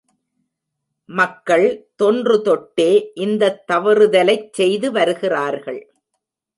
மக்கள் 1.09 1.67
தொன்று 1.95 2.41
தொட்டே 2.41 3.11
இந்தத் 3.13 3.63
தவறுதலைச் 3.71 4.53
செய்து 4.53 4.91
வருகிறார்கள். 4.91 5.81